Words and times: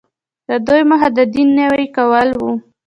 د 0.47 0.49
دوی 0.67 0.81
موخه 0.89 1.09
د 1.17 1.19
دین 1.33 1.49
نوی 1.59 1.85
کول 1.95 2.29
وو. 2.39 2.51